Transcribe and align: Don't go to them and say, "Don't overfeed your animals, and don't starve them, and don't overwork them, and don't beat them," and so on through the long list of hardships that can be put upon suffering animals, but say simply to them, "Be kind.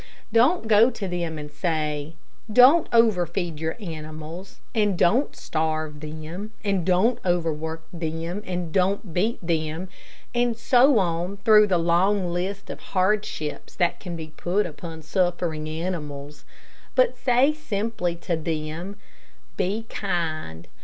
Don't 0.33 0.67
go 0.67 0.89
to 0.89 1.07
them 1.07 1.37
and 1.37 1.51
say, 1.51 2.15
"Don't 2.51 2.89
overfeed 2.91 3.59
your 3.59 3.77
animals, 3.79 4.57
and 4.73 4.97
don't 4.97 5.35
starve 5.35 5.99
them, 5.99 6.53
and 6.63 6.83
don't 6.83 7.19
overwork 7.23 7.83
them, 7.93 8.41
and 8.43 8.73
don't 8.73 9.13
beat 9.13 9.37
them," 9.45 9.89
and 10.33 10.57
so 10.57 10.97
on 10.97 11.37
through 11.45 11.67
the 11.67 11.77
long 11.77 12.33
list 12.33 12.71
of 12.71 12.79
hardships 12.79 13.75
that 13.75 13.99
can 13.99 14.15
be 14.15 14.33
put 14.35 14.65
upon 14.65 15.03
suffering 15.03 15.69
animals, 15.69 16.45
but 16.95 17.15
say 17.15 17.53
simply 17.53 18.15
to 18.15 18.35
them, 18.35 18.95
"Be 19.55 19.83
kind. 19.87 20.67